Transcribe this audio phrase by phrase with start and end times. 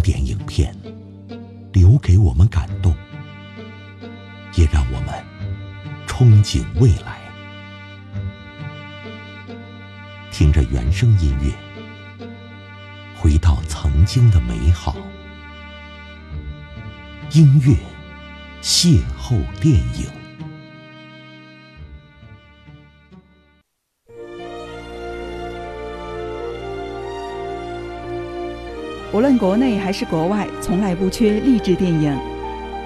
[0.00, 0.74] 经典影片，
[1.74, 2.96] 留给我们感动，
[4.54, 5.22] 也让我们
[6.06, 7.18] 憧憬未来。
[10.32, 11.52] 听着原声音乐，
[13.14, 14.96] 回到曾经的美好。
[17.32, 17.76] 音乐
[18.62, 20.19] 邂逅电影。
[29.12, 32.16] 无论国内还是国外，从来不缺励志电影，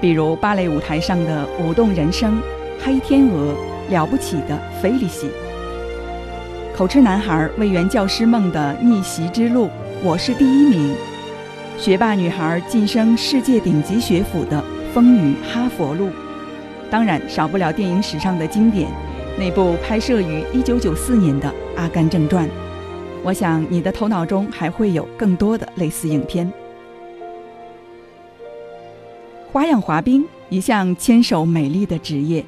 [0.01, 2.33] 比如芭蕾舞台上的《舞动人生》
[2.83, 3.53] 《黑天鹅》
[3.91, 5.27] 《了不起的菲利西》，
[6.75, 9.69] 口吃男孩为圆教师梦的逆袭之路，
[10.03, 10.95] 我是第一名。
[11.77, 14.63] 学霸女孩晋升世界顶级学府的
[14.95, 16.09] 风雨哈佛路，
[16.89, 18.89] 当然少不了电影史上的经典，
[19.37, 21.47] 那部拍摄于1994年的
[21.77, 22.47] 《阿甘正传》。
[23.25, 26.47] 我想你的头脑中还会有更多的类似影片。
[29.51, 32.45] 花样滑冰，一项牵手美丽的职业，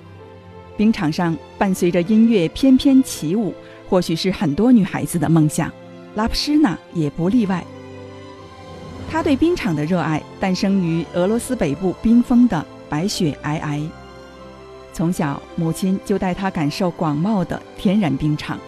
[0.78, 3.56] 冰场上伴随着音乐翩翩起舞，
[3.90, 5.72] 或许是很多女孩子的梦想。
[6.14, 7.64] 拉普什娜也不例外。
[9.10, 13.82] 她对冰场的热爱诞生于俄罗斯北部冰封的白雪皑皑。
[14.94, 18.60] 从小，母亲就带她感受广袤的天然冰场。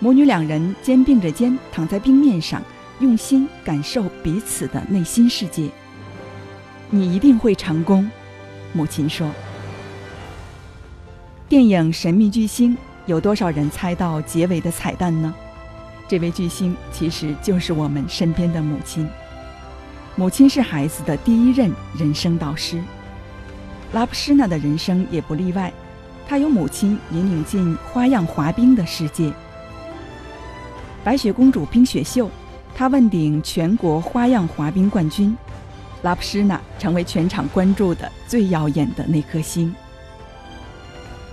[0.00, 2.62] 母女两人肩并着肩躺在冰面上，
[3.00, 5.68] 用心感受彼此的内心世界。
[6.88, 8.08] 你一定会成功，
[8.72, 9.28] 母亲说。
[11.48, 12.74] 电影《神秘巨星》
[13.06, 15.34] 有多少人猜到结尾的彩蛋呢？
[16.06, 19.08] 这位巨星其实就是我们身边的母亲。
[20.14, 22.80] 母亲是孩子的第一任人生导师。
[23.92, 25.72] 拉普什娜的人生也不例外，
[26.28, 29.32] 她由母亲引领进花样滑冰的世界。
[31.08, 32.28] 白雪公主冰雪秀，
[32.74, 35.34] 她问鼎全国花样滑冰冠军，
[36.02, 39.74] 拉普什娜成为全场关注的最耀眼的那颗星。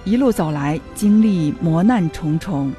[0.05, 2.71] 一路走来，经历磨难重重。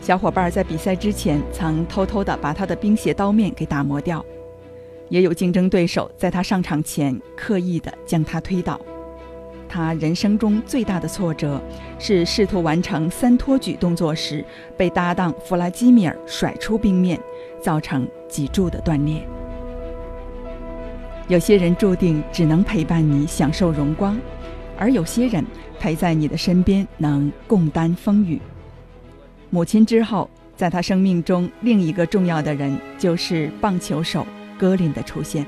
[0.00, 4.24] 小伙伴在比赛之前曾偷偷的把她的冰鞋刀面给打磨掉，
[5.10, 8.80] 也有竞争对手在她上场前刻意的将她推倒。
[9.72, 11.58] 他人生中最大的挫折
[11.98, 14.44] 是试图完成三托举动作时，
[14.76, 17.18] 被搭档弗拉基米尔甩出冰面，
[17.58, 19.26] 造成脊柱的断裂。
[21.26, 24.20] 有些人注定只能陪伴你享受荣光，
[24.76, 25.42] 而有些人
[25.80, 28.38] 陪在你的身边能共担风雨。
[29.48, 34.26] 母亲之后，在他生命中另一个重要的人就是棒球手
[34.58, 35.46] 格林的出现，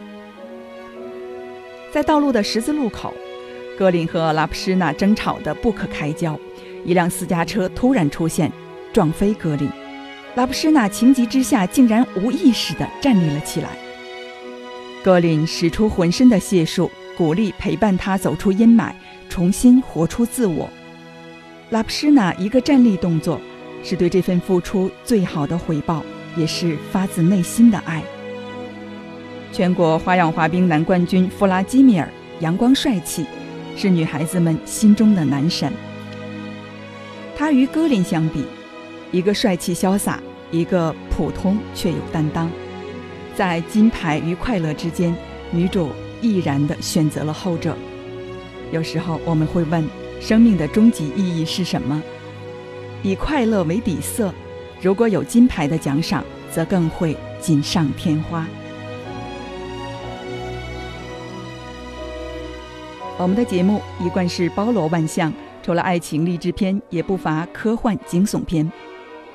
[1.93, 3.13] 在道路的十字路口。
[3.77, 6.39] 格林和拉普什娜争吵得不可开交，
[6.85, 8.51] 一辆私家车突然出现，
[8.93, 9.69] 撞飞格林。
[10.37, 13.71] 拉普什娜情急之下竟然无意识地站立了起来。
[15.03, 18.93] 格林使出浑身的解数，鼓励陪伴他走出阴霾，
[19.29, 20.69] 重新活出自我。
[21.71, 23.41] 拉普什娜一个站立动作，
[23.83, 26.03] 是对这份付出最好的回报，
[26.37, 28.03] 也是发自内心的爱。
[29.53, 32.09] 全国花样滑冰男冠军弗拉基米尔，
[32.41, 33.27] 阳光帅气。
[33.77, 35.73] 是女孩子们心中的男神。
[37.37, 38.45] 他与戈林相比，
[39.11, 40.21] 一个帅气潇洒，
[40.51, 42.51] 一个普通却有担当。
[43.35, 45.15] 在金牌与快乐之间，
[45.51, 45.91] 女主
[46.21, 47.77] 毅然地选择了后者。
[48.71, 49.85] 有时候我们会问：
[50.21, 52.01] 生命的终极意义是什么？
[53.03, 54.33] 以快乐为底色，
[54.81, 58.47] 如果有金牌的奖赏，则更会锦上添花。
[63.17, 65.33] 我们的节目一贯是包罗万象，
[65.63, 68.71] 除了爱情励志片，也不乏科幻惊悚片。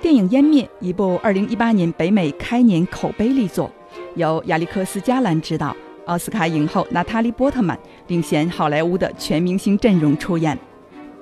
[0.01, 3.71] 电影《湮灭》一部2018年北美开年口碑力作，
[4.15, 5.73] 由亚历克斯·加兰执导，
[6.05, 10.59] 奥斯卡影后娜塔莉·波特曼领衔好莱坞的全明星阵容出演。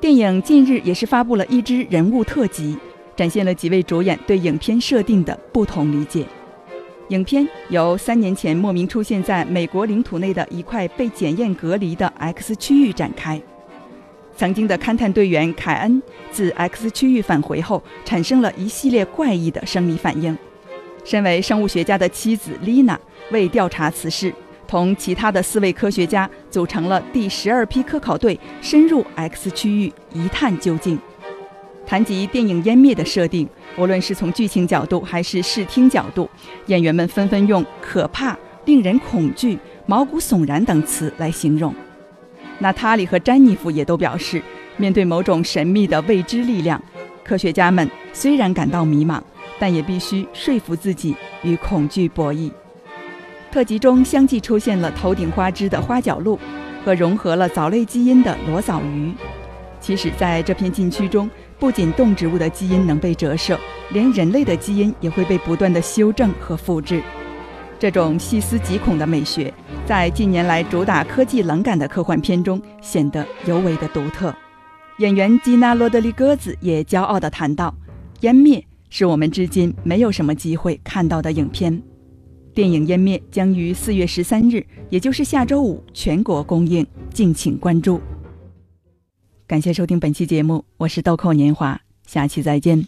[0.02, 2.76] 电影近日也是发布了一支人物特辑，
[3.16, 6.26] 展现了几位主演对影片设定的不同理解。
[7.10, 13.42] 影片由三年前莫名出现在美国领土内的一块被检验隔离的 X 区域展开。
[14.36, 20.38] 曾经的勘探队员凯恩自 X 区域返回后，产生了一系列怪异的生理反应。
[21.06, 23.00] 身为生物学家的妻子丽娜
[23.32, 24.34] 为调查此事，
[24.68, 31.00] 同其他的四位科学家组成了第十二批科考队，深入 X 区域一探究竟。
[31.88, 33.48] 谈及电影《湮灭》的设定，
[33.78, 36.30] 无论是从剧情角度还是视听角度，
[36.66, 41.74] 演员们纷纷用可怕、令人恐惧、毛骨悚然等词来形容。
[42.60, 44.44] 娜塔莉和詹妮弗也都表示，
[44.76, 46.82] 面对某种神秘的未知力量，
[47.24, 49.22] 科学家们虽然感到迷茫，
[49.58, 52.52] 但也必须说服自己与恐惧博弈。
[53.50, 56.38] 特辑中相继出现了头顶花枝的花角鹿
[56.84, 59.14] 和融合了藻类基因的裸藻鱼。
[59.88, 63.58] 其实，在这片禁区中，不仅动植物的基因能被折射，
[63.94, 67.02] 连人类的基因也会被不断的修正和复制。
[67.80, 69.54] 这种细思极恐的美学，
[69.86, 74.36] 在近年来主打科技冷感的科幻片中显得尤为的独特。
[74.98, 77.74] 演员基娜·罗德里戈兹也骄傲地谈到
[78.20, 81.82] ：“湮灭是我们至今没有什么机会看到的影片。”
[82.54, 88.02] 电影《湮灭》将于四月十三日，也就是下周五全国公映，敬请关注。
[89.48, 92.86] 感谢收听本期节目，我是豆蔻年华，下期再见。